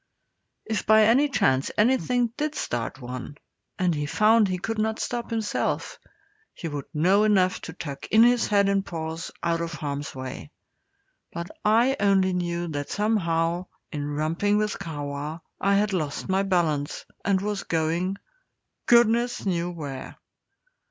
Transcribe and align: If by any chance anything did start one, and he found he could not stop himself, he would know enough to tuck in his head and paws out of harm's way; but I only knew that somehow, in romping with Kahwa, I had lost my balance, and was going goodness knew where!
If 0.65 0.87
by 0.87 1.03
any 1.03 1.29
chance 1.29 1.69
anything 1.77 2.33
did 2.35 2.55
start 2.55 2.99
one, 2.99 3.37
and 3.77 3.93
he 3.93 4.07
found 4.07 4.47
he 4.47 4.57
could 4.57 4.79
not 4.79 4.97
stop 4.99 5.29
himself, 5.29 5.99
he 6.55 6.67
would 6.67 6.85
know 6.91 7.23
enough 7.23 7.61
to 7.61 7.73
tuck 7.73 8.07
in 8.09 8.23
his 8.23 8.47
head 8.47 8.67
and 8.67 8.83
paws 8.83 9.29
out 9.43 9.61
of 9.61 9.73
harm's 9.73 10.15
way; 10.15 10.49
but 11.31 11.51
I 11.63 11.97
only 11.99 12.33
knew 12.33 12.67
that 12.69 12.89
somehow, 12.89 13.67
in 13.91 14.07
romping 14.07 14.57
with 14.57 14.79
Kahwa, 14.79 15.41
I 15.59 15.75
had 15.75 15.93
lost 15.93 16.27
my 16.27 16.41
balance, 16.41 17.05
and 17.23 17.39
was 17.39 17.61
going 17.61 18.17
goodness 18.87 19.45
knew 19.45 19.69
where! 19.69 20.17